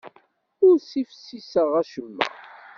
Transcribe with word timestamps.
Ur 0.65 0.75
ssifsiseɣ 0.79 1.71
acemma. 1.81 2.25